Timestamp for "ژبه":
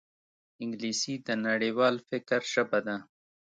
2.53-2.79